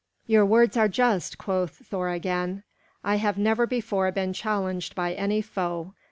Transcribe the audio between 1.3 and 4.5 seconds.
quoth Thor again. "I have never before been